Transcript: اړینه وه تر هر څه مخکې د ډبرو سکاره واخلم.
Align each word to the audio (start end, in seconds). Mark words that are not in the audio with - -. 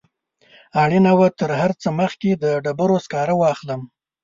اړینه 0.83 1.11
وه 1.19 1.27
تر 1.39 1.49
هر 1.61 1.71
څه 1.81 1.87
مخکې 1.99 2.29
د 2.33 2.45
ډبرو 2.63 2.97
سکاره 3.05 3.35
واخلم. 3.37 3.81